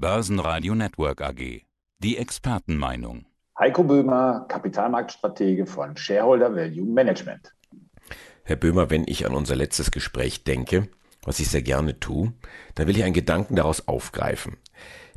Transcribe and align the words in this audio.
Börsenradio 0.00 0.74
Network 0.74 1.20
AG. 1.20 1.66
Die 1.98 2.16
Expertenmeinung. 2.16 3.26
Heiko 3.58 3.84
Böhmer, 3.84 4.46
Kapitalmarktstratege 4.48 5.66
von 5.66 5.94
Shareholder 5.94 6.56
Value 6.56 6.86
Management. 6.86 7.54
Herr 8.42 8.56
Böhmer, 8.56 8.88
wenn 8.88 9.04
ich 9.06 9.26
an 9.26 9.34
unser 9.34 9.56
letztes 9.56 9.90
Gespräch 9.90 10.42
denke, 10.42 10.88
was 11.22 11.38
ich 11.38 11.50
sehr 11.50 11.60
gerne 11.60 12.00
tue, 12.00 12.32
dann 12.76 12.86
will 12.86 12.96
ich 12.96 13.04
einen 13.04 13.12
Gedanken 13.12 13.56
daraus 13.56 13.88
aufgreifen. 13.88 14.56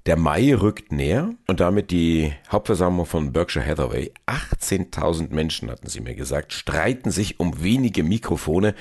Der 0.06 0.18
Mai 0.18 0.54
rückt 0.54 0.92
näher 0.92 1.30
und 1.48 1.62
damit 1.62 1.90
die 1.90 2.34
Hauptversammlung 2.52 3.06
von 3.06 3.32
Berkshire 3.32 3.66
Hathaway. 3.66 4.12
18.000 4.28 5.34
Menschen, 5.34 5.72
hatten 5.72 5.88
Sie 5.88 6.02
mir 6.02 6.14
gesagt, 6.14 6.52
streiten 6.52 7.10
sich 7.10 7.40
um 7.40 7.64
wenige 7.64 8.04
Mikrofone 8.04 8.76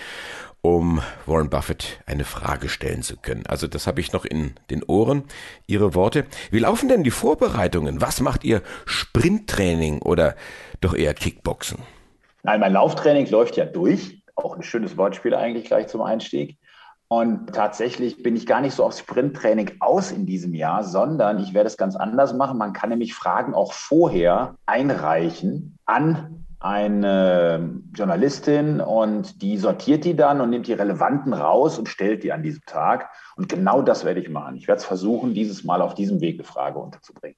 um 0.63 1.00
Warren 1.27 1.49
Buffett 1.49 2.00
eine 2.07 2.25
Frage 2.25 2.69
stellen 2.69 3.03
zu 3.03 3.17
können. 3.17 3.46
Also 3.46 3.69
das 3.69 3.87
habe 3.87 4.00
ich 4.00 4.13
noch 4.13 4.25
in 4.25 4.55
den 4.71 4.82
Ohren, 4.82 5.23
Ihre 5.69 5.95
Worte. 5.95 6.25
Wie 6.50 6.59
laufen 6.59 6.89
denn 6.89 7.05
die 7.05 7.13
Vorbereitungen? 7.13 8.00
Was 8.00 8.21
macht 8.21 8.43
Ihr 8.43 8.63
Sprinttraining 8.85 10.03
oder 10.03 10.35
doch 10.81 10.95
eher 10.95 11.14
Kickboxen? 11.14 11.79
Nein, 12.43 12.59
mein 12.59 12.73
Lauftraining 12.73 13.29
läuft 13.31 13.57
ja 13.57 13.64
durch. 13.64 14.25
Auch 14.35 14.57
ein 14.57 14.63
schönes 14.64 14.96
Wortspiel 14.96 15.35
eigentlich 15.35 15.67
gleich 15.67 15.86
zum 15.86 16.00
Einstieg. 16.00 16.57
Und 17.12 17.52
tatsächlich 17.52 18.22
bin 18.22 18.36
ich 18.36 18.46
gar 18.46 18.62
nicht 18.62 18.75
so 18.75 18.84
auf 18.86 18.96
Sprinttraining 18.96 19.72
aus 19.80 20.12
in 20.12 20.25
diesem 20.25 20.54
Jahr, 20.54 20.82
sondern 20.82 21.40
ich 21.40 21.52
werde 21.52 21.66
es 21.66 21.76
ganz 21.76 21.94
anders 21.94 22.32
machen. 22.32 22.57
Man 22.57 22.72
kann 22.72 22.88
nämlich 22.88 23.12
Fragen 23.12 23.52
auch 23.52 23.75
vorher 23.75 24.54
einreichen 24.64 25.76
an 25.85 26.46
eine 26.58 27.82
Journalistin 27.94 28.80
und 28.80 29.43
die 29.43 29.58
sortiert 29.58 30.07
die 30.07 30.16
dann 30.16 30.40
und 30.40 30.48
nimmt 30.48 30.68
die 30.68 30.72
relevanten 30.72 31.35
raus 31.35 31.79
und 31.79 31.90
stellt 31.90 32.22
die 32.25 32.33
an 32.33 32.42
diesem 32.42 32.62
Tag. 32.64 33.11
Und 33.36 33.50
genau 33.50 33.83
das 33.83 34.06
werde 34.06 34.20
ich 34.20 34.30
machen. 34.30 34.56
Ich 34.56 34.66
werde 34.66 34.78
es 34.78 34.86
versuchen, 34.86 35.34
dieses 35.34 35.64
Mal 35.64 35.83
auf 35.83 35.94
diesem 35.94 36.22
Weg 36.22 36.36
eine 36.36 36.44
Frage 36.44 36.78
unterzubringen. 36.78 37.36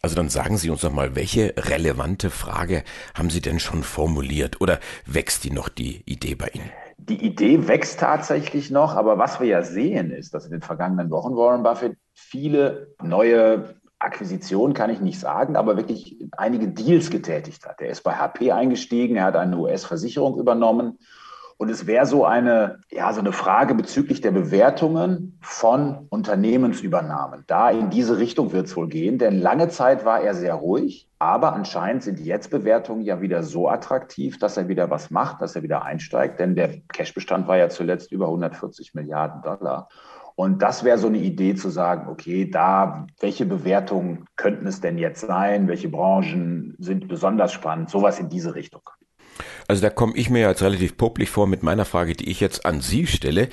Also 0.00 0.14
dann 0.14 0.28
sagen 0.28 0.58
Sie 0.58 0.70
uns 0.70 0.82
doch 0.82 0.92
mal, 0.92 1.16
welche 1.16 1.54
relevante 1.56 2.30
Frage 2.30 2.84
haben 3.16 3.30
Sie 3.30 3.40
denn 3.40 3.58
schon 3.58 3.82
formuliert 3.82 4.60
oder 4.60 4.78
wächst 5.06 5.42
die 5.42 5.50
noch 5.50 5.68
die 5.68 6.04
Idee 6.06 6.36
bei 6.36 6.50
Ihnen? 6.54 6.70
Die 6.98 7.24
Idee 7.24 7.68
wächst 7.68 8.00
tatsächlich 8.00 8.70
noch, 8.70 8.94
aber 8.94 9.18
was 9.18 9.40
wir 9.40 9.46
ja 9.46 9.62
sehen, 9.62 10.10
ist, 10.10 10.34
dass 10.34 10.44
in 10.44 10.50
den 10.50 10.62
vergangenen 10.62 11.10
Wochen 11.10 11.36
Warren 11.36 11.62
Buffett 11.62 11.96
viele 12.12 12.94
neue 13.02 13.76
Akquisition 14.00 14.74
kann 14.74 14.90
ich 14.90 15.00
nicht 15.00 15.18
sagen, 15.18 15.56
aber 15.56 15.76
wirklich 15.76 16.16
einige 16.36 16.68
Deals 16.68 17.10
getätigt 17.10 17.66
hat. 17.66 17.80
Er 17.80 17.88
ist 17.88 18.02
bei 18.02 18.14
HP 18.14 18.52
eingestiegen, 18.52 19.16
er 19.16 19.24
hat 19.24 19.36
eine 19.36 19.56
US-Versicherung 19.56 20.38
übernommen. 20.38 20.98
Und 21.58 21.70
es 21.70 21.88
wäre 21.88 22.06
so 22.06 22.24
eine, 22.24 22.78
ja, 22.88 23.12
so 23.12 23.18
eine 23.18 23.32
Frage 23.32 23.74
bezüglich 23.74 24.20
der 24.20 24.30
Bewertungen 24.30 25.36
von 25.40 26.06
Unternehmensübernahmen. 26.08 27.42
Da 27.48 27.70
in 27.70 27.90
diese 27.90 28.16
Richtung 28.18 28.52
wird 28.52 28.66
es 28.66 28.76
wohl 28.76 28.88
gehen, 28.88 29.18
denn 29.18 29.40
lange 29.40 29.68
Zeit 29.68 30.04
war 30.04 30.20
er 30.20 30.34
sehr 30.34 30.54
ruhig, 30.54 31.08
aber 31.18 31.54
anscheinend 31.54 32.04
sind 32.04 32.20
jetzt 32.20 32.52
Bewertungen 32.52 33.02
ja 33.02 33.20
wieder 33.20 33.42
so 33.42 33.68
attraktiv, 33.68 34.38
dass 34.38 34.56
er 34.56 34.68
wieder 34.68 34.88
was 34.88 35.10
macht, 35.10 35.42
dass 35.42 35.56
er 35.56 35.64
wieder 35.64 35.82
einsteigt, 35.82 36.38
denn 36.38 36.54
der 36.54 36.78
Cashbestand 36.92 37.48
war 37.48 37.56
ja 37.56 37.68
zuletzt 37.68 38.12
über 38.12 38.26
140 38.26 38.94
Milliarden 38.94 39.42
Dollar. 39.42 39.88
Und 40.36 40.62
das 40.62 40.84
wäre 40.84 40.98
so 40.98 41.08
eine 41.08 41.18
Idee 41.18 41.56
zu 41.56 41.70
sagen, 41.70 42.08
okay, 42.08 42.48
da, 42.48 43.08
welche 43.18 43.44
Bewertungen 43.44 44.26
könnten 44.36 44.68
es 44.68 44.80
denn 44.80 44.96
jetzt 44.96 45.22
sein? 45.22 45.66
Welche 45.66 45.88
Branchen 45.88 46.76
sind 46.78 47.08
besonders 47.08 47.52
spannend? 47.52 47.90
Sowas 47.90 48.20
in 48.20 48.28
diese 48.28 48.54
Richtung. 48.54 48.82
Also 49.66 49.82
da 49.82 49.90
komme 49.90 50.14
ich 50.16 50.30
mir 50.30 50.48
jetzt 50.48 50.62
relativ 50.62 50.96
popelig 50.96 51.30
vor 51.30 51.46
mit 51.46 51.62
meiner 51.62 51.84
Frage, 51.84 52.14
die 52.14 52.30
ich 52.30 52.40
jetzt 52.40 52.66
an 52.66 52.80
Sie 52.80 53.06
stelle. 53.06 53.48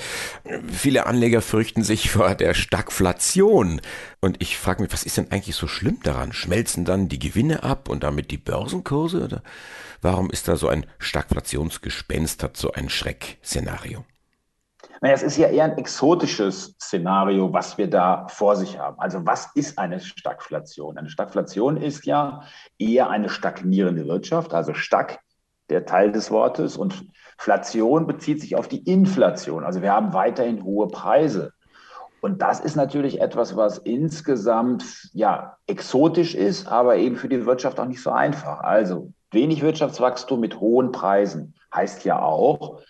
Viele 0.71 1.05
Anleger 1.05 1.41
fürchten 1.41 1.83
sich 1.83 2.09
vor 2.11 2.35
der 2.35 2.53
Stagflation. 2.53 3.81
Und 4.21 4.41
ich 4.41 4.57
frage 4.57 4.83
mich, 4.83 4.93
was 4.93 5.03
ist 5.03 5.17
denn 5.17 5.31
eigentlich 5.31 5.55
so 5.55 5.67
schlimm 5.67 5.99
daran? 6.03 6.33
Schmelzen 6.33 6.85
dann 6.85 7.09
die 7.09 7.19
Gewinne 7.19 7.63
ab 7.63 7.89
und 7.89 8.03
damit 8.03 8.31
die 8.31 8.37
Börsenkurse? 8.37 9.23
Oder 9.23 9.43
warum 10.01 10.29
ist 10.29 10.47
da 10.47 10.55
so 10.55 10.67
ein 10.67 10.85
Stagflationsgespenst, 10.99 12.43
hat 12.43 12.57
so 12.57 12.71
ein 12.71 12.89
Schreckszenario? 12.89 14.05
Naja, 15.01 15.13
es 15.13 15.23
ist 15.23 15.37
ja 15.37 15.47
eher 15.49 15.65
ein 15.65 15.77
exotisches 15.77 16.75
Szenario, 16.81 17.51
was 17.53 17.77
wir 17.77 17.89
da 17.89 18.27
vor 18.27 18.55
sich 18.55 18.79
haben. 18.79 18.99
Also 18.99 19.25
was 19.25 19.49
ist 19.55 19.77
eine 19.77 19.99
Stagflation? 19.99 20.97
Eine 20.97 21.09
Stagflation 21.09 21.77
ist 21.77 22.05
ja 22.05 22.41
eher 22.79 23.09
eine 23.09 23.29
stagnierende 23.29 24.07
Wirtschaft, 24.07 24.53
also 24.53 24.73
Stag, 24.73 25.19
der 25.69 25.85
Teil 25.85 26.11
des 26.11 26.31
Wortes, 26.31 26.77
und 26.77 27.05
Flation 27.37 28.07
bezieht 28.07 28.41
sich 28.41 28.55
auf 28.55 28.67
die 28.67 28.83
Inflation. 28.89 29.63
Also 29.63 29.81
wir 29.81 29.91
haben 29.91 30.13
weiterhin 30.13 30.63
hohe 30.63 30.87
Preise. 30.87 31.53
Und 32.21 32.41
das 32.41 32.59
ist 32.59 32.75
natürlich 32.75 33.21
etwas, 33.21 33.55
was 33.55 33.77
insgesamt 33.77 35.11
ja 35.13 35.57
exotisch 35.67 36.33
ist, 36.33 36.67
aber 36.67 36.97
eben 36.97 37.17
für 37.17 37.29
die 37.29 37.45
Wirtschaft 37.45 37.79
auch 37.79 37.85
nicht 37.85 38.01
so 38.01 38.09
einfach. 38.09 38.61
Also 38.61 39.13
wenig 39.31 39.61
Wirtschaftswachstum 39.61 40.39
mit 40.39 40.59
hohen 40.59 40.91
Preisen 40.91 41.53
heißt 41.73 42.03
ja 42.05 42.19
auch, 42.21 42.81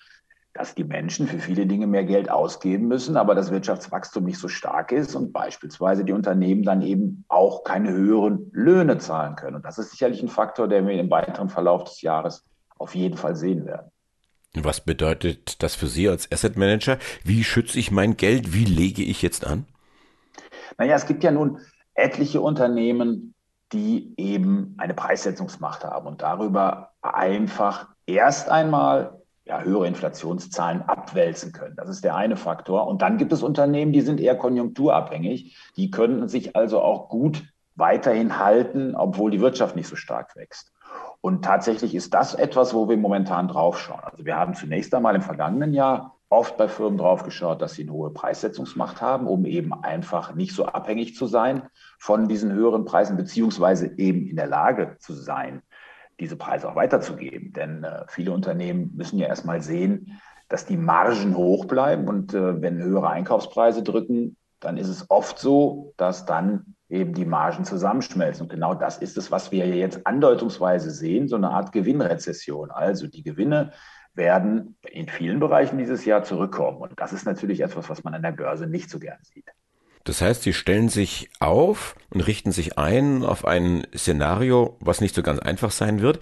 dass 0.53 0.73
die 0.73 0.85
Menschen 0.85 1.27
für 1.27 1.39
viele 1.39 1.65
Dinge 1.65 1.85
mehr 1.85 2.05
Geld 2.05 2.31
ausgeben 2.31 2.87
müssen, 2.87 3.17
aber 3.17 3.35
das 3.35 3.51
Wirtschaftswachstum 3.51 4.23
nicht 4.23 4.39
so 4.39 4.47
stark 4.47 4.93
ist 4.93 5.13
und 5.13 5.33
beispielsweise 5.33 6.05
die 6.05 6.13
Unternehmen 6.13 6.63
dann 6.63 6.81
eben 6.81 7.25
auch 7.27 7.65
keine 7.65 7.91
höheren 7.91 8.49
Löhne 8.53 8.99
zahlen 8.99 9.35
können. 9.35 9.57
Und 9.57 9.65
das 9.65 9.79
ist 9.79 9.91
sicherlich 9.91 10.23
ein 10.23 10.29
Faktor, 10.29 10.69
der 10.69 10.87
wir 10.87 10.97
im 10.97 11.11
weiteren 11.11 11.49
Verlauf 11.49 11.83
des 11.83 12.01
Jahres 12.01 12.45
auf 12.77 12.95
jeden 12.95 13.17
Fall 13.17 13.35
sehen 13.35 13.65
werden. 13.65 13.91
Was 14.53 14.81
bedeutet 14.81 15.61
das 15.63 15.75
für 15.75 15.87
Sie 15.87 16.07
als 16.07 16.31
Asset 16.31 16.55
Manager? 16.55 16.97
Wie 17.23 17.43
schütze 17.43 17.77
ich 17.77 17.91
mein 17.91 18.15
Geld? 18.15 18.53
Wie 18.53 18.63
lege 18.63 19.03
ich 19.03 19.21
jetzt 19.21 19.45
an? 19.45 19.65
Naja, 20.77 20.95
es 20.95 21.05
gibt 21.05 21.23
ja 21.23 21.31
nun 21.31 21.59
etliche 21.93 22.41
Unternehmen, 22.41 23.33
die 23.73 24.13
eben 24.17 24.75
eine 24.77 24.93
Preissetzungsmacht 24.93 25.83
haben 25.83 26.07
und 26.07 26.21
darüber 26.21 26.91
einfach 27.01 27.89
erst 28.05 28.49
einmal 28.49 29.21
ja, 29.45 29.61
höhere 29.61 29.87
Inflationszahlen 29.87 30.81
abwälzen 30.83 31.51
können. 31.51 31.75
Das 31.75 31.89
ist 31.89 32.03
der 32.03 32.15
eine 32.15 32.35
Faktor. 32.35 32.87
Und 32.87 33.01
dann 33.01 33.17
gibt 33.17 33.31
es 33.31 33.43
Unternehmen, 33.43 33.93
die 33.93 34.01
sind 34.01 34.19
eher 34.19 34.35
konjunkturabhängig. 34.35 35.57
Die 35.77 35.91
können 35.91 36.27
sich 36.27 36.55
also 36.55 36.81
auch 36.81 37.09
gut 37.09 37.43
weiterhin 37.75 38.39
halten, 38.39 38.95
obwohl 38.95 39.31
die 39.31 39.41
Wirtschaft 39.41 39.75
nicht 39.75 39.87
so 39.87 39.95
stark 39.95 40.35
wächst. 40.35 40.71
Und 41.21 41.43
tatsächlich 41.43 41.95
ist 41.95 42.13
das 42.13 42.35
etwas, 42.35 42.73
wo 42.73 42.87
wir 42.87 42.97
momentan 42.97 43.47
draufschauen. 43.47 44.01
Also 44.03 44.25
wir 44.25 44.35
haben 44.35 44.53
zunächst 44.53 44.93
einmal 44.93 45.15
im 45.15 45.21
vergangenen 45.21 45.73
Jahr 45.73 46.15
oft 46.29 46.57
bei 46.57 46.67
Firmen 46.67 46.97
draufgeschaut, 46.97 47.61
dass 47.61 47.73
sie 47.73 47.83
eine 47.83 47.93
hohe 47.93 48.11
Preissetzungsmacht 48.11 49.01
haben, 49.01 49.27
um 49.27 49.45
eben 49.45 49.73
einfach 49.73 50.33
nicht 50.35 50.53
so 50.53 50.65
abhängig 50.65 51.15
zu 51.15 51.27
sein 51.27 51.63
von 51.99 52.27
diesen 52.27 52.51
höheren 52.51 52.85
Preisen, 52.85 53.17
beziehungsweise 53.17 53.97
eben 53.97 54.27
in 54.27 54.35
der 54.35 54.47
Lage 54.47 54.97
zu 54.99 55.13
sein, 55.13 55.61
diese 56.19 56.35
Preise 56.35 56.69
auch 56.69 56.75
weiterzugeben. 56.75 57.53
Denn 57.53 57.83
äh, 57.83 58.05
viele 58.07 58.31
Unternehmen 58.31 58.91
müssen 58.95 59.17
ja 59.17 59.27
erstmal 59.27 59.61
sehen, 59.61 60.19
dass 60.49 60.65
die 60.65 60.77
Margen 60.77 61.35
hoch 61.35 61.65
bleiben. 61.65 62.07
Und 62.07 62.33
äh, 62.33 62.61
wenn 62.61 62.81
höhere 62.81 63.09
Einkaufspreise 63.09 63.83
drücken, 63.83 64.37
dann 64.59 64.77
ist 64.77 64.89
es 64.89 65.09
oft 65.09 65.39
so, 65.39 65.93
dass 65.97 66.25
dann 66.25 66.74
eben 66.89 67.13
die 67.13 67.25
Margen 67.25 67.65
zusammenschmelzen. 67.65 68.43
Und 68.43 68.49
genau 68.49 68.73
das 68.73 68.97
ist 68.97 69.17
es, 69.17 69.31
was 69.31 69.51
wir 69.51 69.67
jetzt 69.67 70.05
andeutungsweise 70.05 70.91
sehen, 70.91 71.27
so 71.27 71.35
eine 71.35 71.49
Art 71.49 71.71
Gewinnrezession. 71.71 72.71
Also 72.71 73.07
die 73.07 73.23
Gewinne 73.23 73.71
werden 74.13 74.77
in 74.89 75.09
vielen 75.09 75.39
Bereichen 75.39 75.77
dieses 75.77 76.05
Jahr 76.05 76.23
zurückkommen. 76.23 76.77
Und 76.77 76.93
das 76.97 77.11
ist 77.11 77.25
natürlich 77.25 77.61
etwas, 77.61 77.89
was 77.89 78.03
man 78.03 78.13
an 78.13 78.21
der 78.21 78.31
Börse 78.31 78.67
nicht 78.67 78.89
so 78.89 78.99
gern 78.99 79.17
sieht. 79.23 79.45
Das 80.03 80.21
heißt, 80.21 80.43
sie 80.43 80.53
stellen 80.53 80.87
sich 80.87 81.29
auf 81.39 81.95
und 82.11 82.21
richten 82.21 82.51
sich 82.51 82.77
ein 82.77 83.23
auf 83.23 83.43
ein 83.43 83.87
Szenario, 83.95 84.77
was 84.79 85.01
nicht 85.01 85.15
so 85.15 85.23
ganz 85.23 85.39
einfach 85.39 85.71
sein 85.71 85.99
wird. 86.01 86.19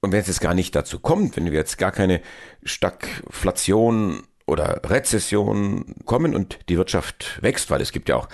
Und 0.00 0.12
wenn 0.12 0.20
es 0.20 0.28
jetzt 0.28 0.40
gar 0.40 0.54
nicht 0.54 0.76
dazu 0.76 1.00
kommt, 1.00 1.36
wenn 1.36 1.46
wir 1.46 1.52
jetzt 1.52 1.78
gar 1.78 1.90
keine 1.90 2.20
Stagflation 2.62 4.22
oder 4.46 4.80
Rezession 4.84 5.96
kommen 6.04 6.36
und 6.36 6.60
die 6.68 6.78
Wirtschaft 6.78 7.42
wächst, 7.42 7.72
weil 7.72 7.80
es 7.80 7.90
gibt 7.90 8.08
ja 8.08 8.14
auch 8.14 8.28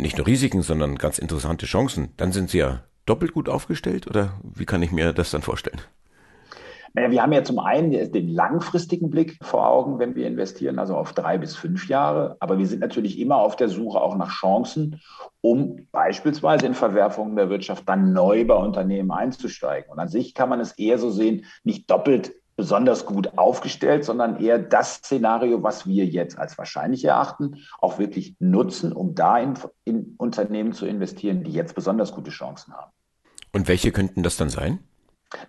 nicht 0.00 0.18
nur 0.18 0.26
Risiken, 0.26 0.62
sondern 0.62 0.96
ganz 0.96 1.18
interessante 1.18 1.66
Chancen, 1.66 2.10
dann 2.16 2.32
sind 2.32 2.50
sie 2.50 2.58
ja 2.58 2.82
doppelt 3.06 3.32
gut 3.32 3.48
aufgestellt 3.48 4.06
oder 4.06 4.32
wie 4.42 4.66
kann 4.66 4.82
ich 4.82 4.92
mir 4.92 5.12
das 5.12 5.30
dann 5.30 5.42
vorstellen? 5.42 5.80
Naja, 6.96 7.10
wir 7.10 7.22
haben 7.22 7.32
ja 7.32 7.44
zum 7.44 7.58
einen 7.58 7.90
den 7.90 8.28
langfristigen 8.28 9.10
Blick 9.10 9.36
vor 9.42 9.68
Augen, 9.68 9.98
wenn 9.98 10.14
wir 10.14 10.26
investieren, 10.26 10.78
also 10.78 10.96
auf 10.96 11.12
drei 11.12 11.36
bis 11.36 11.54
fünf 11.54 11.88
Jahre. 11.88 12.38
Aber 12.40 12.56
wir 12.58 12.66
sind 12.66 12.80
natürlich 12.80 13.18
immer 13.18 13.36
auf 13.36 13.54
der 13.54 13.68
Suche 13.68 14.00
auch 14.00 14.16
nach 14.16 14.30
Chancen, 14.30 15.02
um 15.42 15.86
beispielsweise 15.92 16.64
in 16.64 16.72
Verwerfungen 16.72 17.36
der 17.36 17.50
Wirtschaft 17.50 17.86
dann 17.86 18.14
neu 18.14 18.46
bei 18.46 18.54
Unternehmen 18.54 19.10
einzusteigen. 19.10 19.90
Und 19.90 19.98
an 19.98 20.08
sich 20.08 20.32
kann 20.32 20.48
man 20.48 20.58
es 20.58 20.72
eher 20.78 20.96
so 20.96 21.10
sehen, 21.10 21.44
nicht 21.64 21.90
doppelt 21.90 22.32
besonders 22.56 23.04
gut 23.04 23.36
aufgestellt, 23.38 24.04
sondern 24.04 24.40
eher 24.40 24.58
das 24.58 24.94
Szenario, 24.96 25.62
was 25.62 25.86
wir 25.86 26.06
jetzt 26.06 26.38
als 26.38 26.56
wahrscheinlich 26.56 27.04
erachten, 27.04 27.58
auch 27.78 27.98
wirklich 27.98 28.34
nutzen, 28.38 28.92
um 28.92 29.14
da 29.14 29.38
in, 29.38 29.54
in 29.84 30.14
Unternehmen 30.16 30.72
zu 30.72 30.86
investieren, 30.86 31.44
die 31.44 31.52
jetzt 31.52 31.74
besonders 31.74 32.12
gute 32.12 32.30
Chancen 32.30 32.74
haben. 32.74 32.90
Und 33.52 33.68
welche 33.68 33.92
könnten 33.92 34.22
das 34.22 34.36
dann 34.36 34.48
sein? 34.48 34.80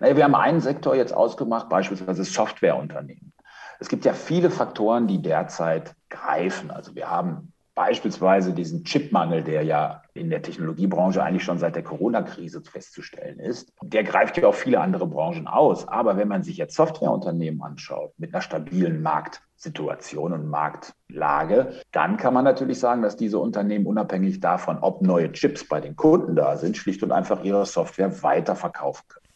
Naja, 0.00 0.16
wir 0.16 0.24
haben 0.24 0.34
einen 0.34 0.60
Sektor 0.60 0.94
jetzt 0.94 1.14
ausgemacht, 1.14 1.68
beispielsweise 1.68 2.24
Softwareunternehmen. 2.24 3.32
Es 3.80 3.88
gibt 3.88 4.04
ja 4.04 4.12
viele 4.12 4.50
Faktoren, 4.50 5.06
die 5.06 5.22
derzeit 5.22 5.94
greifen. 6.10 6.70
Also 6.70 6.94
wir 6.94 7.10
haben 7.10 7.52
beispielsweise 7.78 8.52
diesen 8.52 8.82
Chipmangel, 8.82 9.44
der 9.44 9.62
ja 9.62 10.02
in 10.12 10.30
der 10.30 10.42
Technologiebranche 10.42 11.22
eigentlich 11.22 11.44
schon 11.44 11.58
seit 11.58 11.76
der 11.76 11.84
Corona-Krise 11.84 12.60
festzustellen 12.60 13.38
ist, 13.38 13.72
der 13.82 14.02
greift 14.02 14.36
ja 14.36 14.48
auch 14.48 14.54
viele 14.56 14.80
andere 14.80 15.06
Branchen 15.06 15.46
aus. 15.46 15.86
Aber 15.86 16.16
wenn 16.16 16.26
man 16.26 16.42
sich 16.42 16.56
jetzt 16.56 16.74
Softwareunternehmen 16.74 17.62
anschaut 17.62 18.14
mit 18.18 18.34
einer 18.34 18.42
stabilen 18.42 19.00
Marktsituation 19.00 20.32
und 20.32 20.48
Marktlage, 20.48 21.72
dann 21.92 22.16
kann 22.16 22.34
man 22.34 22.42
natürlich 22.44 22.80
sagen, 22.80 23.02
dass 23.02 23.16
diese 23.16 23.38
Unternehmen 23.38 23.86
unabhängig 23.86 24.40
davon, 24.40 24.78
ob 24.80 25.00
neue 25.02 25.30
Chips 25.30 25.62
bei 25.68 25.80
den 25.80 25.94
Kunden 25.94 26.34
da 26.34 26.56
sind, 26.56 26.76
schlicht 26.76 27.04
und 27.04 27.12
einfach 27.12 27.44
ihre 27.44 27.64
Software 27.64 28.24
weiterverkaufen 28.24 29.04
können. 29.06 29.27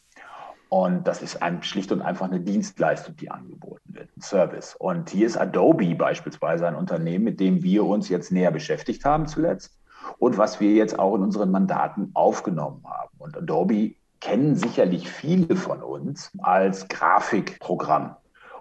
Und 0.73 1.07
das 1.07 1.21
ist 1.21 1.43
ein, 1.43 1.63
schlicht 1.63 1.93
und 1.93 2.01
einfach 2.01 2.31
eine 2.31 2.41
Dienstleistung, 2.41 3.15
die 3.17 3.31
angeboten 3.31 3.83
wird, 3.89 4.09
ein 4.17 4.23
Service. 4.23 4.75
Und 4.75 5.11
hier 5.11 5.27
ist 5.27 5.37
Adobe 5.37 5.95
beispielsweise 5.95 6.67
ein 6.67 6.77
Unternehmen, 6.77 7.25
mit 7.25 7.41
dem 7.41 7.63
wir 7.63 7.85
uns 7.85 8.09
jetzt 8.09 8.33
näher 8.33 8.51
beschäftigt 8.51 9.05
haben 9.05 9.27
zuletzt 9.27 9.77
und 10.17 10.39
was 10.39 10.61
wir 10.61 10.71
jetzt 10.71 10.99
auch 10.99 11.15
in 11.15 11.21
unseren 11.21 11.51
Mandaten 11.51 12.11
aufgenommen 12.15 12.83
haben. 12.87 13.11
Und 13.19 13.37
Adobe 13.37 13.97
kennen 14.23 14.57
sicherlich 14.57 15.11
viele 15.11 15.57
von 15.57 15.83
uns 15.83 16.33
als 16.39 16.89
Grafikprogramm. 16.89 18.17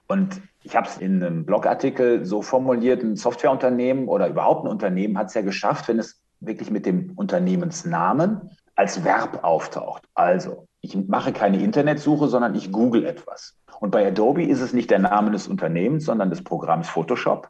Und 0.09 0.41
ich 0.63 0.75
habe 0.75 0.87
es 0.87 0.97
in 0.97 1.23
einem 1.23 1.45
Blogartikel 1.45 2.25
so 2.25 2.41
formuliert, 2.41 3.03
ein 3.03 3.15
Softwareunternehmen 3.15 4.09
oder 4.09 4.27
überhaupt 4.27 4.65
ein 4.65 4.69
Unternehmen 4.69 5.17
hat 5.17 5.27
es 5.27 5.33
ja 5.33 5.43
geschafft, 5.43 5.87
wenn 5.87 5.97
es 5.97 6.21
wirklich 6.41 6.71
mit 6.71 6.85
dem 6.85 7.13
Unternehmensnamen 7.15 8.49
als 8.75 9.05
Verb 9.05 9.45
auftaucht. 9.45 10.09
Also, 10.13 10.67
ich 10.81 10.95
mache 11.07 11.31
keine 11.31 11.61
Internetsuche, 11.61 12.27
sondern 12.27 12.55
ich 12.55 12.71
google 12.71 13.05
etwas. 13.05 13.55
Und 13.79 13.91
bei 13.91 14.05
Adobe 14.07 14.43
ist 14.43 14.61
es 14.61 14.73
nicht 14.73 14.91
der 14.91 14.99
Name 14.99 15.31
des 15.31 15.47
Unternehmens, 15.47 16.05
sondern 16.05 16.29
des 16.29 16.43
Programms 16.43 16.89
Photoshop. 16.89 17.49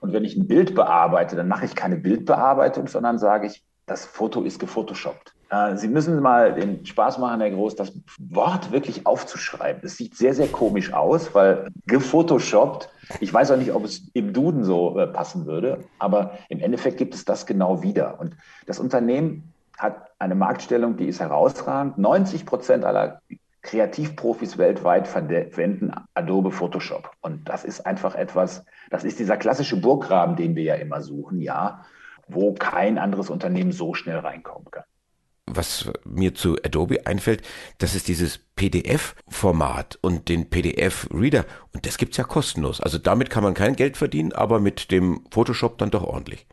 Und 0.00 0.12
wenn 0.12 0.24
ich 0.24 0.36
ein 0.36 0.48
Bild 0.48 0.74
bearbeite, 0.74 1.36
dann 1.36 1.48
mache 1.48 1.64
ich 1.64 1.76
keine 1.76 1.96
Bildbearbeitung, 1.96 2.88
sondern 2.88 3.18
sage 3.18 3.46
ich, 3.46 3.64
das 3.86 4.04
Foto 4.04 4.42
ist 4.42 4.58
gefotoshoppt. 4.58 5.32
Äh, 5.50 5.76
Sie 5.76 5.88
müssen 5.88 6.20
mal 6.20 6.54
den 6.54 6.84
Spaß 6.84 7.18
machen, 7.18 7.40
Herr 7.40 7.50
Groß, 7.50 7.76
das 7.76 7.92
Wort 8.18 8.72
wirklich 8.72 9.06
aufzuschreiben. 9.06 9.82
Es 9.84 9.96
sieht 9.96 10.16
sehr, 10.16 10.34
sehr 10.34 10.48
komisch 10.48 10.92
aus, 10.92 11.34
weil 11.34 11.68
gefotoshoppt, 11.86 12.88
ich 13.20 13.32
weiß 13.32 13.50
auch 13.52 13.56
nicht, 13.58 13.72
ob 13.72 13.84
es 13.84 14.08
im 14.14 14.32
Duden 14.32 14.64
so 14.64 14.98
äh, 14.98 15.06
passen 15.06 15.46
würde, 15.46 15.84
aber 15.98 16.38
im 16.48 16.60
Endeffekt 16.60 16.96
gibt 16.96 17.14
es 17.14 17.24
das 17.24 17.46
genau 17.46 17.82
wieder. 17.82 18.18
Und 18.18 18.36
das 18.66 18.78
Unternehmen 18.78 19.52
hat 19.78 20.11
eine 20.22 20.34
Marktstellung, 20.34 20.96
die 20.96 21.06
ist 21.06 21.20
herausragend. 21.20 21.98
90 21.98 22.46
Prozent 22.46 22.84
aller 22.84 23.20
Kreativprofis 23.62 24.58
weltweit 24.58 25.06
verwenden 25.06 25.92
Adobe 26.14 26.50
Photoshop. 26.50 27.10
Und 27.20 27.48
das 27.48 27.64
ist 27.64 27.86
einfach 27.86 28.14
etwas, 28.14 28.64
das 28.90 29.04
ist 29.04 29.18
dieser 29.18 29.36
klassische 29.36 29.80
Burggraben, 29.80 30.36
den 30.36 30.56
wir 30.56 30.64
ja 30.64 30.74
immer 30.74 31.00
suchen, 31.00 31.40
ja, 31.40 31.84
wo 32.28 32.54
kein 32.54 32.98
anderes 32.98 33.30
Unternehmen 33.30 33.72
so 33.72 33.94
schnell 33.94 34.18
reinkommen 34.18 34.70
kann. 34.70 34.84
Was 35.46 35.90
mir 36.04 36.34
zu 36.34 36.56
Adobe 36.64 37.06
einfällt, 37.06 37.42
das 37.78 37.94
ist 37.94 38.08
dieses 38.08 38.38
PDF-Format 38.38 39.98
und 40.00 40.28
den 40.28 40.48
PDF-Reader. 40.48 41.44
Und 41.72 41.84
das 41.84 41.98
gibt 41.98 42.12
es 42.12 42.18
ja 42.18 42.24
kostenlos. 42.24 42.80
Also 42.80 42.98
damit 42.98 43.28
kann 43.28 43.42
man 43.42 43.54
kein 43.54 43.76
Geld 43.76 43.96
verdienen, 43.96 44.32
aber 44.32 44.60
mit 44.60 44.90
dem 44.92 45.24
Photoshop 45.30 45.78
dann 45.78 45.90
doch 45.90 46.04
ordentlich. 46.04 46.46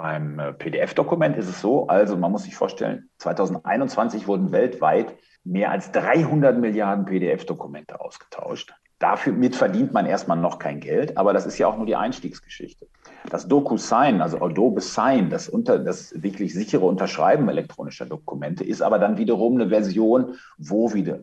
Beim 0.00 0.38
äh, 0.38 0.52
PDF-Dokument 0.52 1.36
ist 1.36 1.48
es 1.48 1.60
so, 1.60 1.88
also 1.88 2.16
man 2.16 2.30
muss 2.30 2.44
sich 2.44 2.54
vorstellen, 2.54 3.10
2021 3.18 4.28
wurden 4.28 4.52
weltweit 4.52 5.16
mehr 5.42 5.72
als 5.72 5.90
300 5.90 6.56
Milliarden 6.56 7.04
PDF-Dokumente 7.04 8.00
ausgetauscht. 8.00 8.72
Dafür 9.00 9.32
mit 9.32 9.56
verdient 9.56 9.92
man 9.92 10.06
erstmal 10.06 10.36
noch 10.36 10.60
kein 10.60 10.78
Geld, 10.78 11.16
aber 11.16 11.32
das 11.32 11.46
ist 11.46 11.58
ja 11.58 11.66
auch 11.66 11.76
nur 11.76 11.86
die 11.86 11.96
Einstiegsgeschichte. 11.96 12.86
Das 13.28 13.48
DocuSign, 13.48 14.20
also 14.20 14.40
Adobe 14.40 14.80
Sign, 14.80 15.30
das, 15.30 15.48
unter, 15.48 15.80
das 15.80 16.22
wirklich 16.22 16.54
sichere 16.54 16.86
Unterschreiben 16.86 17.48
elektronischer 17.48 18.06
Dokumente, 18.06 18.62
ist 18.62 18.82
aber 18.82 19.00
dann 19.00 19.18
wiederum 19.18 19.54
eine 19.54 19.68
Version, 19.68 20.36
wo 20.58 20.94
wieder 20.94 21.20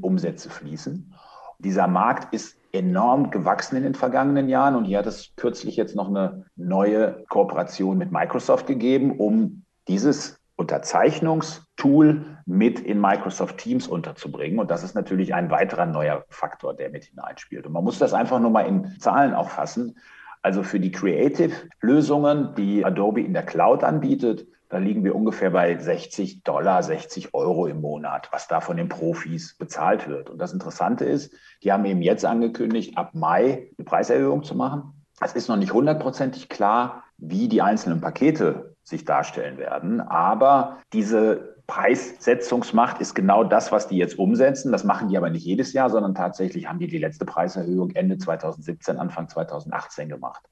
Umsätze 0.00 0.48
fließen. 0.48 1.12
Dieser 1.58 1.86
Markt 1.86 2.32
ist 2.34 2.58
enorm 2.72 3.30
gewachsen 3.30 3.76
in 3.76 3.84
den 3.84 3.94
vergangenen 3.94 4.48
Jahren 4.48 4.74
und 4.74 4.84
hier 4.84 4.98
hat 4.98 5.06
es 5.06 5.32
kürzlich 5.36 5.76
jetzt 5.76 5.94
noch 5.94 6.08
eine 6.08 6.44
neue 6.56 7.24
Kooperation 7.28 7.98
mit 7.98 8.10
Microsoft 8.10 8.66
gegeben, 8.66 9.18
um 9.18 9.64
dieses 9.86 10.40
Unterzeichnungstool 10.56 12.38
mit 12.46 12.80
in 12.80 13.00
Microsoft 13.00 13.58
Teams 13.58 13.88
unterzubringen. 13.88 14.58
Und 14.58 14.70
das 14.70 14.84
ist 14.84 14.94
natürlich 14.94 15.34
ein 15.34 15.50
weiterer 15.50 15.86
neuer 15.86 16.24
Faktor, 16.28 16.74
der 16.74 16.90
mit 16.90 17.04
hineinspielt. 17.04 17.66
Und 17.66 17.72
man 17.72 17.84
muss 17.84 17.98
das 17.98 18.12
einfach 18.12 18.38
nur 18.40 18.50
mal 18.50 18.66
in 18.66 18.98
Zahlen 19.00 19.34
auch 19.34 19.50
fassen. 19.50 19.96
Also 20.44 20.62
für 20.62 20.78
die 20.78 20.92
Creative-Lösungen, 20.92 22.54
die 22.54 22.84
Adobe 22.84 23.22
in 23.22 23.32
der 23.32 23.44
Cloud 23.44 23.82
anbietet, 23.82 24.46
da 24.68 24.76
liegen 24.76 25.02
wir 25.02 25.14
ungefähr 25.14 25.48
bei 25.48 25.78
60 25.78 26.42
Dollar, 26.42 26.82
60 26.82 27.32
Euro 27.32 27.66
im 27.66 27.80
Monat, 27.80 28.28
was 28.30 28.46
da 28.46 28.60
von 28.60 28.76
den 28.76 28.90
Profis 28.90 29.56
bezahlt 29.56 30.06
wird. 30.06 30.28
Und 30.28 30.36
das 30.36 30.52
Interessante 30.52 31.06
ist, 31.06 31.32
die 31.62 31.72
haben 31.72 31.86
eben 31.86 32.02
jetzt 32.02 32.26
angekündigt, 32.26 32.98
ab 32.98 33.14
Mai 33.14 33.70
eine 33.78 33.84
Preiserhöhung 33.86 34.42
zu 34.42 34.54
machen. 34.54 34.92
Es 35.18 35.32
ist 35.32 35.48
noch 35.48 35.56
nicht 35.56 35.72
hundertprozentig 35.72 36.50
klar, 36.50 37.04
wie 37.16 37.48
die 37.48 37.62
einzelnen 37.62 38.02
Pakete 38.02 38.76
sich 38.82 39.06
darstellen 39.06 39.56
werden. 39.56 40.02
Aber 40.02 40.76
diese 40.92 41.53
Preissetzungsmacht 41.66 43.00
ist 43.00 43.14
genau 43.14 43.42
das, 43.42 43.72
was 43.72 43.88
die 43.88 43.96
jetzt 43.96 44.18
umsetzen. 44.18 44.70
Das 44.70 44.84
machen 44.84 45.08
die 45.08 45.16
aber 45.16 45.30
nicht 45.30 45.44
jedes 45.44 45.72
Jahr, 45.72 45.88
sondern 45.88 46.14
tatsächlich 46.14 46.68
haben 46.68 46.78
die 46.78 46.88
die 46.88 46.98
letzte 46.98 47.24
Preiserhöhung 47.24 47.90
Ende 47.92 48.18
2017, 48.18 48.98
Anfang 48.98 49.28
2018 49.28 50.08
gemacht. 50.08 50.44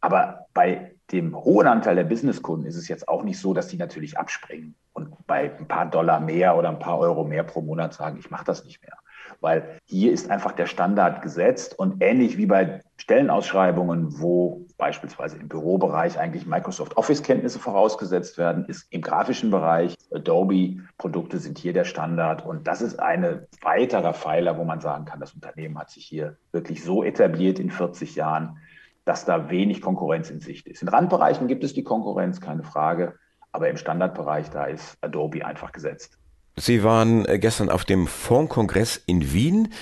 Aber 0.00 0.46
bei 0.54 0.94
dem 1.10 1.36
hohen 1.36 1.66
Anteil 1.66 1.96
der 1.96 2.04
Businesskunden 2.04 2.66
ist 2.66 2.76
es 2.76 2.86
jetzt 2.86 3.08
auch 3.08 3.24
nicht 3.24 3.40
so, 3.40 3.52
dass 3.52 3.66
die 3.66 3.78
natürlich 3.78 4.16
abspringen 4.16 4.76
und 4.92 5.26
bei 5.26 5.56
ein 5.56 5.66
paar 5.66 5.86
Dollar 5.86 6.20
mehr 6.20 6.56
oder 6.56 6.68
ein 6.68 6.78
paar 6.78 6.98
Euro 6.98 7.24
mehr 7.24 7.42
pro 7.42 7.60
Monat 7.60 7.94
sagen, 7.94 8.18
ich 8.18 8.30
mache 8.30 8.44
das 8.44 8.64
nicht 8.64 8.80
mehr. 8.82 8.96
Weil 9.40 9.78
hier 9.84 10.12
ist 10.12 10.30
einfach 10.30 10.52
der 10.52 10.66
Standard 10.66 11.22
gesetzt 11.22 11.78
und 11.78 12.02
ähnlich 12.02 12.36
wie 12.38 12.46
bei 12.46 12.80
Stellenausschreibungen, 12.96 14.20
wo 14.20 14.66
beispielsweise 14.76 15.36
im 15.36 15.48
Bürobereich 15.48 16.18
eigentlich 16.18 16.46
Microsoft 16.46 16.96
Office-Kenntnisse 16.96 17.58
vorausgesetzt 17.58 18.38
werden, 18.38 18.64
ist 18.66 18.86
im 18.90 19.00
grafischen 19.00 19.50
Bereich 19.50 19.94
Adobe-Produkte 20.12 21.38
sind 21.38 21.58
hier 21.58 21.72
der 21.72 21.84
Standard. 21.84 22.44
Und 22.44 22.66
das 22.66 22.80
ist 22.80 22.98
ein 22.98 23.46
weiterer 23.62 24.14
Pfeiler, 24.14 24.58
wo 24.58 24.64
man 24.64 24.80
sagen 24.80 25.04
kann, 25.04 25.20
das 25.20 25.34
Unternehmen 25.34 25.78
hat 25.78 25.90
sich 25.90 26.04
hier 26.04 26.36
wirklich 26.52 26.82
so 26.82 27.04
etabliert 27.04 27.58
in 27.58 27.70
40 27.70 28.16
Jahren, 28.16 28.58
dass 29.04 29.24
da 29.24 29.50
wenig 29.50 29.80
Konkurrenz 29.80 30.30
in 30.30 30.40
Sicht 30.40 30.66
ist. 30.66 30.82
In 30.82 30.88
Randbereichen 30.88 31.46
gibt 31.46 31.64
es 31.64 31.74
die 31.74 31.84
Konkurrenz, 31.84 32.40
keine 32.40 32.64
Frage, 32.64 33.14
aber 33.52 33.68
im 33.68 33.76
Standardbereich, 33.76 34.50
da 34.50 34.64
ist 34.64 34.96
Adobe 35.00 35.44
einfach 35.44 35.72
gesetzt. 35.72 36.18
Sie 36.58 36.82
waren 36.82 37.24
äh, 37.26 37.38
gestern 37.38 37.70
auf 37.70 37.84
dem 37.84 38.06
Fondkongress 38.06 39.00
in 39.06 39.32
Wien. 39.32 39.72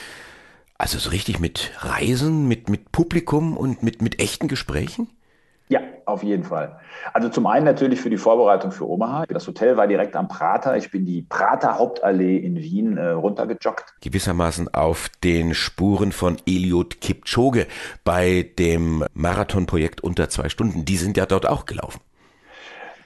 Also 0.79 0.99
so 0.99 1.11
richtig 1.11 1.41
mit 1.41 1.73
Reisen, 1.79 2.47
mit, 2.49 2.69
mit 2.69 2.93
Publikum 2.93 3.57
und 3.57 3.83
mit, 3.83 4.03
mit 4.03 4.21
echten 4.21 4.47
Gesprächen? 4.47 5.09
Ja, 5.69 5.81
auf 6.05 6.23
jeden 6.23 6.45
Fall. 6.45 6.79
Also 7.13 7.29
zum 7.29 7.47
einen 7.47 7.65
natürlich 7.65 8.01
für 8.01 8.11
die 8.11 8.19
Vorbereitung 8.19 8.71
für 8.71 8.89
Omaha. 8.89 9.25
Das 9.27 9.49
Hotel 9.49 9.77
war 9.77 9.89
direkt 9.89 10.15
am 10.15 10.29
Prater. 10.29 10.77
Ich 10.77 10.93
bin 10.93 11.05
die 11.05 11.23
Prater 11.23 11.79
Hauptallee 11.79 12.37
in 12.37 12.57
Wien 12.57 12.99
äh, 12.99 13.09
runtergejoggt. 13.09 13.95
Gewissermaßen 14.01 14.73
auf 14.75 15.09
den 15.25 15.55
Spuren 15.55 16.13
von 16.13 16.37
Eliot 16.47 17.01
Kipchoge 17.01 17.67
bei 18.05 18.49
dem 18.59 19.05
Marathonprojekt 19.15 20.03
unter 20.03 20.29
zwei 20.29 20.49
Stunden. 20.51 20.85
Die 20.85 20.99
sind 20.99 21.17
ja 21.17 21.27
dort 21.27 21.49
auch 21.49 21.65
gelaufen. 21.65 22.01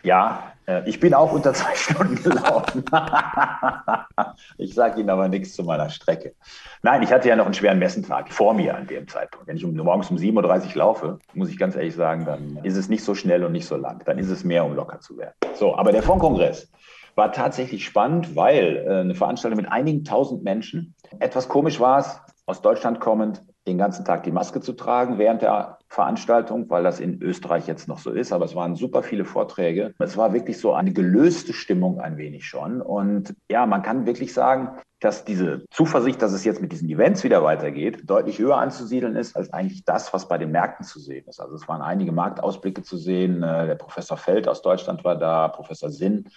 Ja, 0.03 0.53
ich 0.87 1.00
bin 1.00 1.15
auch 1.15 1.33
unter 1.33 1.53
zwei 1.53 1.75
Stunden 1.75 2.17
gelaufen. 2.23 2.85
ich 4.59 4.75
sage 4.75 5.00
Ihnen 5.00 5.11
aber 5.11 5.29
nichts 5.29 5.55
zu 5.55 5.65
meiner 5.65 5.89
Strecke. 5.91 6.35
Nein, 6.83 7.03
ich 7.03 7.12
hatte 7.12 7.29
ja 7.29 7.37
noch 7.37 7.45
einen 7.45 7.55
schweren 7.55 7.79
Messentag 7.79 8.33
vor 8.33 8.55
mir 8.55 8.77
an 8.77 8.87
dem 8.87 9.09
Zeitpunkt. 9.09 9.47
Wenn 9.47 9.57
ich 9.57 9.65
um, 9.65 9.75
morgens 9.75 10.11
um 10.11 10.17
7.30 10.17 10.69
Uhr 10.69 10.77
laufe, 10.77 11.19
muss 11.35 11.50
ich 11.50 11.59
ganz 11.59 11.77
ehrlich 11.77 11.95
sagen, 11.95 12.25
dann 12.25 12.61
ist 12.62 12.77
es 12.77 12.89
nicht 12.89 13.05
so 13.05 13.15
schnell 13.15 13.45
und 13.45 13.53
nicht 13.53 13.67
so 13.67 13.77
lang. 13.77 14.03
Dann 14.05 14.19
ist 14.19 14.31
es 14.31 14.45
mehr, 14.45 14.65
um 14.65 14.75
locker 14.75 15.00
zu 15.00 15.19
werden. 15.19 15.35
So, 15.55 15.77
aber 15.77 15.93
der 15.93 16.03
Fondkongress 16.03 16.71
war 17.15 17.33
tatsächlich 17.33 17.85
spannend, 17.85 18.37
weil 18.37 18.85
äh, 18.87 19.00
eine 19.00 19.15
Veranstaltung 19.15 19.61
mit 19.61 19.71
einigen 19.71 20.05
tausend 20.05 20.43
Menschen. 20.43 20.95
Etwas 21.19 21.49
komisch 21.49 21.81
war 21.81 21.99
es, 21.99 22.21
aus 22.47 22.62
Deutschland 22.62 23.00
kommend, 23.00 23.43
den 23.67 23.79
ganzen 23.79 24.05
Tag 24.05 24.23
die 24.23 24.33
Maske 24.33 24.61
zu 24.61 24.73
tragen 24.73 25.19
während 25.19 25.43
der 25.43 25.80
Veranstaltung, 25.90 26.70
weil 26.70 26.85
das 26.85 27.00
in 27.00 27.20
Österreich 27.20 27.66
jetzt 27.66 27.88
noch 27.88 27.99
so 27.99 28.12
ist. 28.12 28.32
Aber 28.32 28.44
es 28.44 28.54
waren 28.54 28.76
super 28.76 29.02
viele 29.02 29.25
Vorträge. 29.25 29.92
Es 29.99 30.16
war 30.16 30.32
wirklich 30.32 30.59
so 30.59 30.73
eine 30.73 30.92
gelöste 30.92 31.52
Stimmung 31.52 31.99
ein 31.99 32.16
wenig 32.16 32.47
schon. 32.47 32.80
Und 32.80 33.35
ja, 33.50 33.66
man 33.66 33.82
kann 33.82 34.06
wirklich 34.06 34.32
sagen, 34.32 34.78
dass 35.00 35.25
diese 35.25 35.64
Zuversicht, 35.70 36.23
dass 36.23 36.32
es 36.32 36.44
jetzt 36.44 36.61
mit 36.61 36.70
diesen 36.70 36.88
Events 36.88 37.25
wieder 37.25 37.42
weitergeht, 37.42 38.02
deutlich 38.09 38.38
höher 38.38 38.59
anzusiedeln 38.59 39.16
ist 39.16 39.35
als 39.35 39.52
eigentlich 39.52 39.85
das, 39.85 40.12
was 40.12 40.28
bei 40.28 40.38
den 40.38 40.52
Märkten 40.52 40.87
zu 40.87 41.00
sehen 41.00 41.26
ist. 41.26 41.40
Also 41.40 41.56
es 41.56 41.66
waren 41.66 41.82
einige 41.82 42.12
Marktausblicke 42.12 42.82
zu 42.82 42.97
sehen. 42.97 43.42
Äh, 43.42 43.66
der 43.66 43.75
Professor 43.75 44.16
Feld 44.16 44.47
aus 44.47 44.62
Deutschland 44.62 45.02
war 45.02 45.16
da, 45.16 45.49
Professor 45.49 45.90
Sinn 45.90 46.28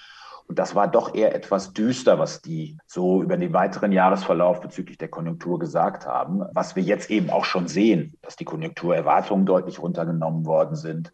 und 0.48 0.60
das 0.60 0.76
war 0.76 0.88
doch 0.88 1.16
eher 1.16 1.34
etwas 1.34 1.74
düster, 1.74 2.20
was 2.20 2.42
die 2.42 2.78
so 2.86 3.22
über 3.24 3.38
den 3.38 3.54
weiteren 3.54 3.92
Jahresverlauf 3.92 4.62
bezüglich 4.62 4.98
der 4.98 5.08
Konjunktur 5.08 5.60
gesagt 5.60 6.06
haben. 6.06 6.44
Was 6.54 6.76
wir 6.76 6.84
jetzt 6.84 7.10
eben 7.10 7.30
auch 7.30 7.46
schon 7.46 7.68
sehen, 7.68 8.18
dass 8.22 8.36
die 8.36 8.46
Konjunkturerwartungen 8.46 9.46
deutlich 9.46 9.82
runtergenommen 9.82 10.46
worden 10.46 10.76
sind 10.76 11.12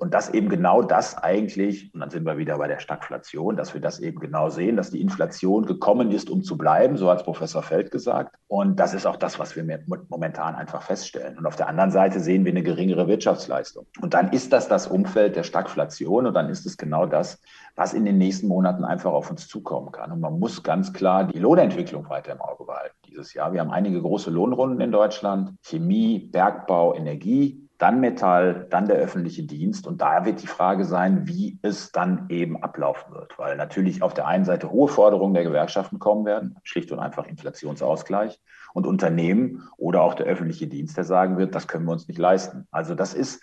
Und 0.00 0.14
dass 0.14 0.30
eben 0.30 0.48
genau 0.48 0.80
das 0.80 1.18
eigentlich, 1.18 1.92
und 1.92 2.00
dann 2.00 2.08
sind 2.08 2.24
wir 2.24 2.38
wieder 2.38 2.56
bei 2.56 2.68
der 2.68 2.78
Stagflation, 2.78 3.54
dass 3.54 3.74
wir 3.74 3.82
das 3.82 4.00
eben 4.00 4.18
genau 4.18 4.48
sehen, 4.48 4.76
dass 4.76 4.90
die 4.90 5.00
Inflation 5.02 5.66
gekommen 5.66 6.10
ist, 6.10 6.30
um 6.30 6.42
zu 6.42 6.56
bleiben, 6.56 6.96
so 6.96 7.10
hat 7.10 7.22
Professor 7.22 7.62
Feld 7.62 7.90
gesagt. 7.90 8.36
Und 8.48 8.80
das 8.80 8.94
ist 8.94 9.04
auch 9.04 9.16
das, 9.16 9.38
was 9.38 9.56
wir 9.56 9.80
momentan 10.08 10.54
einfach 10.54 10.80
feststellen. 10.80 11.36
Und 11.36 11.44
auf 11.44 11.56
der 11.56 11.68
anderen 11.68 11.90
Seite 11.90 12.18
sehen 12.18 12.46
wir 12.46 12.52
eine 12.52 12.62
geringere 12.62 13.08
Wirtschaftsleistung. 13.08 13.86
Und 14.00 14.14
dann 14.14 14.30
ist 14.32 14.54
das 14.54 14.68
das 14.68 14.86
Umfeld 14.86 15.36
der 15.36 15.42
Stagflation 15.42 16.26
und 16.26 16.32
dann 16.32 16.48
ist 16.48 16.64
es 16.64 16.78
genau 16.78 17.04
das, 17.04 17.38
was 17.76 17.92
in 17.92 18.06
den 18.06 18.16
nächsten 18.16 18.48
Monaten 18.48 18.84
einfach 18.84 19.12
auf 19.12 19.30
uns 19.30 19.48
zukommen 19.48 19.92
kann. 19.92 20.12
Und 20.12 20.20
man 20.20 20.38
muss 20.38 20.62
ganz 20.62 20.94
klar 20.94 21.24
die 21.24 21.38
Lohnentwicklung 21.38 22.08
weiter 22.08 22.32
im 22.32 22.40
Auge 22.40 22.64
behalten 22.64 22.96
dieses 23.06 23.34
Jahr. 23.34 23.52
Wir 23.52 23.60
haben 23.60 23.70
einige 23.70 24.00
große 24.00 24.30
Lohnrunden 24.30 24.80
in 24.80 24.92
Deutschland, 24.92 25.56
Chemie, 25.62 26.18
Bergbau, 26.18 26.94
Energie 26.94 27.68
dann 27.80 28.00
Metall, 28.00 28.66
dann 28.68 28.86
der 28.86 28.96
öffentliche 28.96 29.42
Dienst. 29.42 29.86
Und 29.86 30.02
da 30.02 30.26
wird 30.26 30.42
die 30.42 30.46
Frage 30.46 30.84
sein, 30.84 31.26
wie 31.26 31.58
es 31.62 31.92
dann 31.92 32.26
eben 32.28 32.62
ablaufen 32.62 33.14
wird. 33.14 33.38
Weil 33.38 33.56
natürlich 33.56 34.02
auf 34.02 34.12
der 34.12 34.26
einen 34.26 34.44
Seite 34.44 34.70
hohe 34.70 34.88
Forderungen 34.88 35.32
der 35.32 35.44
Gewerkschaften 35.44 35.98
kommen 35.98 36.26
werden, 36.26 36.58
schlicht 36.62 36.92
und 36.92 36.98
einfach 36.98 37.26
Inflationsausgleich. 37.26 38.38
Und 38.74 38.86
Unternehmen 38.86 39.68
oder 39.78 40.02
auch 40.02 40.14
der 40.14 40.26
öffentliche 40.26 40.66
Dienst, 40.66 40.96
der 40.96 41.04
sagen 41.04 41.38
wird, 41.38 41.54
das 41.54 41.66
können 41.66 41.86
wir 41.86 41.92
uns 41.92 42.06
nicht 42.06 42.18
leisten. 42.18 42.68
Also 42.70 42.94
das 42.94 43.14
ist 43.14 43.42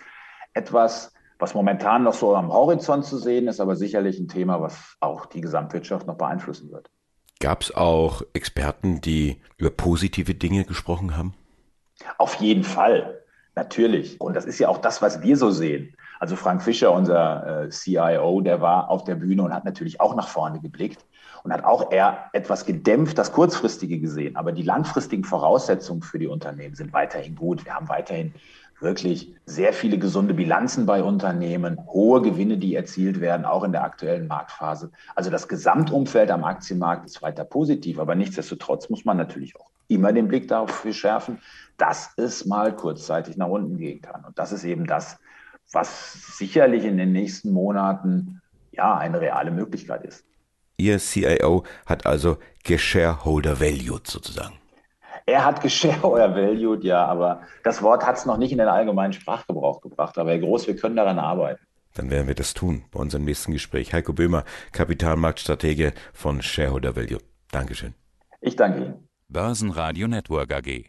etwas, 0.53 1.13
was 1.39 1.55
momentan 1.55 2.03
noch 2.03 2.13
so 2.13 2.35
am 2.35 2.53
Horizont 2.53 3.05
zu 3.05 3.17
sehen 3.17 3.47
ist, 3.47 3.59
aber 3.59 3.75
sicherlich 3.75 4.19
ein 4.19 4.27
Thema, 4.27 4.61
was 4.61 4.95
auch 4.99 5.25
die 5.25 5.41
Gesamtwirtschaft 5.41 6.05
noch 6.05 6.17
beeinflussen 6.17 6.71
wird. 6.71 6.89
Gab 7.39 7.61
es 7.61 7.75
auch 7.75 8.21
Experten, 8.33 9.01
die 9.01 9.41
über 9.57 9.71
positive 9.71 10.35
Dinge 10.35 10.63
gesprochen 10.63 11.17
haben? 11.17 11.33
Auf 12.19 12.35
jeden 12.35 12.63
Fall. 12.63 13.23
Natürlich. 13.57 14.21
Und 14.21 14.35
das 14.35 14.45
ist 14.45 14.59
ja 14.59 14.69
auch 14.69 14.77
das, 14.77 15.01
was 15.01 15.23
wir 15.23 15.35
so 15.35 15.49
sehen. 15.49 15.95
Also 16.19 16.35
Frank 16.35 16.61
Fischer, 16.61 16.91
unser 16.91 17.63
äh, 17.63 17.69
CIO, 17.69 18.41
der 18.41 18.61
war 18.61 18.87
auf 18.87 19.03
der 19.03 19.15
Bühne 19.15 19.41
und 19.41 19.51
hat 19.51 19.65
natürlich 19.65 19.99
auch 19.99 20.15
nach 20.15 20.27
vorne 20.27 20.59
geblickt 20.59 21.03
und 21.47 21.53
hat 21.53 21.63
auch 21.63 21.93
eher 21.93 22.29
etwas 22.33 22.65
gedämpft, 22.65 23.17
das 23.17 23.31
Kurzfristige 23.31 23.99
gesehen. 23.99 24.35
Aber 24.35 24.51
die 24.51 24.63
langfristigen 24.63 25.23
Voraussetzungen 25.23 26.01
für 26.01 26.19
die 26.19 26.27
Unternehmen 26.27 26.75
sind 26.75 26.91
weiterhin 26.91 27.35
gut. 27.35 27.63
Wir 27.63 27.73
haben 27.73 27.87
weiterhin 27.87 28.33
wirklich 28.81 29.33
sehr 29.45 29.71
viele 29.71 29.97
gesunde 29.97 30.33
Bilanzen 30.33 30.85
bei 30.85 31.01
Unternehmen, 31.01 31.79
hohe 31.87 32.21
Gewinne, 32.21 32.57
die 32.57 32.75
erzielt 32.75 33.21
werden, 33.21 33.45
auch 33.45 33.63
in 33.63 33.71
der 33.71 33.85
aktuellen 33.85 34.27
Marktphase. 34.27 34.91
Also 35.15 35.29
das 35.29 35.47
Gesamtumfeld 35.47 36.31
am 36.31 36.43
Aktienmarkt 36.43 37.05
ist 37.05 37.21
weiter 37.21 37.45
positiv, 37.45 37.97
aber 37.97 38.13
nichtsdestotrotz 38.15 38.89
muss 38.89 39.05
man 39.05 39.15
natürlich 39.15 39.55
auch 39.55 39.71
immer 39.87 40.11
den 40.11 40.27
Blick 40.27 40.49
darauf 40.49 40.85
schärfen, 40.91 41.39
dass 41.77 42.11
es 42.17 42.45
mal 42.45 42.75
kurzzeitig 42.75 43.37
nach 43.37 43.47
unten 43.47 43.77
gehen 43.77 44.01
kann. 44.01 44.25
Und 44.25 44.37
das 44.37 44.51
ist 44.51 44.65
eben 44.65 44.85
das, 44.85 45.17
was 45.71 46.37
sicherlich 46.37 46.83
in 46.83 46.97
den 46.97 47.13
nächsten 47.13 47.53
Monaten 47.53 48.41
ja 48.73 48.97
eine 48.97 49.21
reale 49.21 49.51
Möglichkeit 49.51 50.03
ist. 50.03 50.25
Ihr 50.77 50.99
CIO 50.99 51.63
hat 51.87 52.05
also 52.05 52.37
geshareholder 52.63 53.59
valued 53.59 54.05
sozusagen. 54.05 54.59
Er 55.25 55.43
hat 55.43 55.61
geshareholder 55.61 56.35
valued, 56.35 56.83
ja, 56.83 57.03
aber 57.03 57.41
das 57.63 57.81
Wort 57.81 58.05
hat 58.05 58.17
es 58.17 58.25
noch 58.25 58.37
nicht 58.37 58.51
in 58.51 58.59
den 58.59 58.67
allgemeinen 58.67 59.13
Sprachgebrauch 59.13 59.81
gebracht. 59.81 60.17
Aber 60.17 60.29
Herr 60.29 60.39
Groß, 60.39 60.67
wir 60.67 60.75
können 60.75 60.95
daran 60.95 61.17
arbeiten. 61.19 61.65
Dann 61.95 62.11
werden 62.11 62.27
wir 62.27 62.35
das 62.35 62.53
tun 62.53 62.85
bei 62.91 62.99
unserem 62.99 63.25
nächsten 63.25 63.51
Gespräch. 63.51 63.91
Heiko 63.91 64.13
Böhmer, 64.13 64.45
Kapitalmarktstratege 64.71 65.93
von 66.13 66.43
Shareholder 66.43 66.95
Value. 66.95 67.19
Dankeschön. 67.51 67.95
Ich 68.39 68.55
danke 68.55 68.79
Ihnen. 68.83 69.09
Börsenradio 69.29 70.07
Network 70.07 70.53
AG. 70.53 70.85